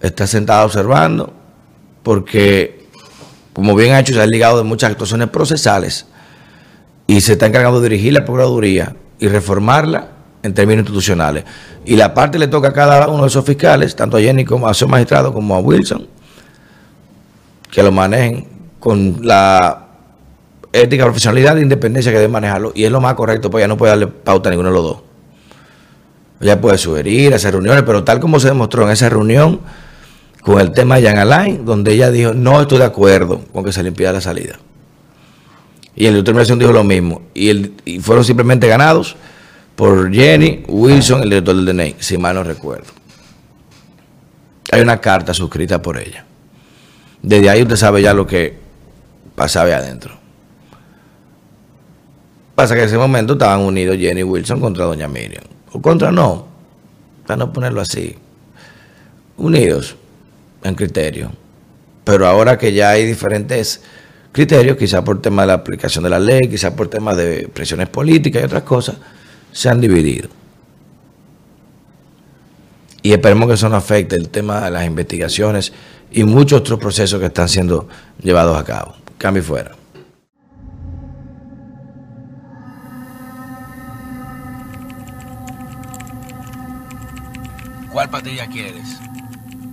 está 0.00 0.26
sentada 0.26 0.64
observando 0.64 1.32
porque, 2.02 2.86
como 3.52 3.74
bien 3.74 3.92
ha 3.92 4.00
hecho, 4.00 4.14
se 4.14 4.20
ha 4.20 4.26
ligado 4.26 4.58
de 4.58 4.64
muchas 4.64 4.90
actuaciones 4.90 5.28
procesales 5.28 6.06
y 7.06 7.20
se 7.20 7.32
está 7.32 7.46
encargando 7.46 7.80
de 7.80 7.88
dirigir 7.88 8.12
la 8.12 8.24
Procuraduría 8.24 8.94
y 9.18 9.28
reformarla 9.28 10.08
en 10.42 10.54
términos 10.54 10.82
institucionales. 10.82 11.44
Y 11.84 11.96
la 11.96 12.14
parte 12.14 12.38
le 12.38 12.48
toca 12.48 12.68
a 12.68 12.72
cada 12.72 13.08
uno 13.08 13.22
de 13.22 13.28
esos 13.28 13.44
fiscales, 13.44 13.96
tanto 13.96 14.16
a 14.16 14.20
Jenny 14.20 14.44
como 14.44 14.68
a 14.68 14.74
su 14.74 14.88
magistrado 14.88 15.32
como 15.32 15.54
a 15.54 15.58
Wilson, 15.58 16.06
que 17.70 17.82
lo 17.82 17.92
manejen 17.92 18.46
con 18.78 19.18
la 19.22 19.86
ética, 20.72 21.04
profesionalidad 21.04 21.58
e 21.58 21.62
independencia 21.62 22.12
que 22.12 22.18
deben 22.18 22.32
manejarlo. 22.32 22.72
Y 22.74 22.84
es 22.84 22.92
lo 22.92 23.00
más 23.00 23.14
correcto, 23.14 23.50
pues 23.50 23.62
ya 23.62 23.68
no 23.68 23.76
puede 23.76 23.90
darle 23.90 24.06
pauta 24.06 24.48
a 24.48 24.50
ninguno 24.50 24.70
de 24.70 24.74
los 24.74 24.84
dos. 24.84 25.09
Ella 26.40 26.60
puede 26.60 26.78
sugerir, 26.78 27.34
hacer 27.34 27.52
reuniones, 27.52 27.82
pero 27.82 28.02
tal 28.02 28.18
como 28.18 28.40
se 28.40 28.48
demostró 28.48 28.84
en 28.84 28.90
esa 28.90 29.08
reunión 29.08 29.60
con 30.42 30.58
el 30.60 30.72
tema 30.72 30.96
de 30.96 31.06
Jan 31.06 31.18
Alain, 31.18 31.64
donde 31.66 31.92
ella 31.92 32.10
dijo, 32.10 32.32
no 32.32 32.60
estoy 32.60 32.78
de 32.78 32.84
acuerdo 32.84 33.42
con 33.52 33.62
que 33.62 33.72
se 33.72 33.82
le 33.82 33.90
impida 33.90 34.12
la 34.12 34.22
salida. 34.22 34.58
Y 35.94 36.06
el 36.06 36.14
director 36.14 36.14
de 36.14 36.18
determinación 36.18 36.58
dijo 36.58 36.72
lo 36.72 36.84
mismo. 36.84 37.22
Y, 37.34 37.50
el, 37.50 37.74
y 37.84 38.00
fueron 38.00 38.24
simplemente 38.24 38.66
ganados 38.66 39.16
por 39.76 40.10
Jenny 40.12 40.64
Wilson, 40.66 41.22
el 41.22 41.28
director 41.28 41.54
del 41.56 41.66
DNI, 41.66 41.96
si 41.98 42.16
mal 42.16 42.34
no 42.34 42.42
recuerdo. 42.42 42.86
Hay 44.72 44.80
una 44.80 44.98
carta 44.98 45.34
suscrita 45.34 45.82
por 45.82 45.98
ella. 45.98 46.24
Desde 47.22 47.50
ahí 47.50 47.62
usted 47.62 47.76
sabe 47.76 48.00
ya 48.00 48.14
lo 48.14 48.26
que 48.26 48.56
pasaba 49.34 49.68
adentro. 49.76 50.14
Pasa 52.54 52.74
que 52.74 52.82
en 52.82 52.86
ese 52.86 52.98
momento 52.98 53.34
estaban 53.34 53.60
unidos 53.60 53.96
Jenny 53.98 54.22
Wilson 54.22 54.60
contra 54.60 54.84
Doña 54.84 55.08
Miriam. 55.08 55.44
O 55.72 55.80
contra 55.80 56.10
no, 56.10 56.46
para 57.26 57.36
no 57.36 57.52
ponerlo 57.52 57.80
así. 57.80 58.16
Unidos 59.36 59.96
en 60.62 60.74
criterio. 60.74 61.32
Pero 62.04 62.26
ahora 62.26 62.58
que 62.58 62.72
ya 62.72 62.90
hay 62.90 63.06
diferentes 63.06 63.82
criterios, 64.32 64.76
quizás 64.76 65.02
por 65.02 65.20
tema 65.20 65.42
de 65.42 65.48
la 65.48 65.54
aplicación 65.54 66.04
de 66.04 66.10
la 66.10 66.18
ley, 66.18 66.48
quizás 66.48 66.72
por 66.72 66.88
temas 66.88 67.16
de 67.16 67.48
presiones 67.48 67.88
políticas 67.88 68.42
y 68.42 68.44
otras 68.44 68.62
cosas, 68.62 68.96
se 69.52 69.68
han 69.68 69.80
dividido. 69.80 70.28
Y 73.02 73.12
esperemos 73.12 73.48
que 73.48 73.54
eso 73.54 73.68
no 73.68 73.76
afecte 73.76 74.16
el 74.16 74.28
tema 74.28 74.60
de 74.60 74.70
las 74.70 74.84
investigaciones 74.84 75.72
y 76.10 76.24
muchos 76.24 76.60
otros 76.60 76.78
procesos 76.78 77.18
que 77.20 77.26
están 77.26 77.48
siendo 77.48 77.88
llevados 78.22 78.58
a 78.58 78.64
cabo. 78.64 78.94
Cambio 79.16 79.42
fuera. 79.42 79.79
¿Cuál 88.10 88.22
patilla 88.24 88.48
quieres? 88.48 88.98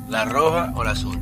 ¿La 0.10 0.24
roja 0.26 0.72
o 0.76 0.84
la 0.84 0.92
azul? 0.92 1.18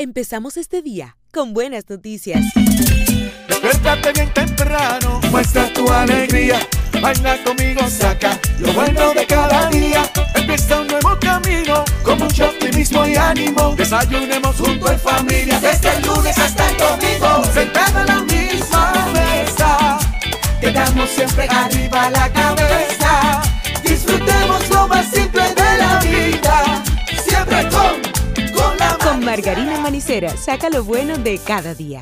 Empezamos 0.00 0.56
este 0.56 0.80
día 0.80 1.16
con 1.32 1.54
buenas 1.54 1.90
noticias. 1.90 2.40
Despiértate 3.48 4.12
bien 4.12 4.32
temprano, 4.32 5.20
muestra 5.32 5.72
tu 5.72 5.90
alegría. 5.90 6.60
Baila 7.00 7.36
conmigo, 7.44 7.88
saca 7.88 8.38
lo 8.58 8.72
bueno 8.72 9.14
de 9.14 9.26
cada 9.26 9.68
día. 9.68 10.10
Empieza 10.34 10.80
un 10.80 10.88
nuevo 10.88 11.16
camino 11.20 11.84
con 12.02 12.18
mucho 12.18 12.46
optimismo 12.46 13.06
y 13.06 13.16
ánimo. 13.16 13.74
Desayunemos 13.76 14.56
junto 14.56 14.90
en 14.90 14.98
familia 14.98 15.60
desde 15.60 15.96
el 15.96 16.02
lunes 16.02 16.36
hasta 16.36 16.68
el 16.70 16.76
domingo. 16.76 17.44
Sentado 17.52 18.00
en 18.00 18.06
la 18.06 18.20
misma 18.22 18.92
mesa, 19.12 19.98
quedamos 20.60 21.08
siempre 21.10 21.46
arriba 21.48 22.10
la 22.10 22.32
cabeza. 22.32 23.42
Disfrutemos 23.84 24.68
lo 24.70 24.88
más 24.88 25.06
simple 25.10 25.42
de 25.54 25.78
la 25.78 26.00
vida, 26.00 26.82
siempre 27.24 27.68
con 27.68 28.08
con 28.98 29.24
margarina 29.24 29.80
manicera, 29.80 30.36
saca 30.36 30.68
lo 30.68 30.84
bueno 30.84 31.16
de 31.16 31.38
cada 31.38 31.74
día. 31.74 31.96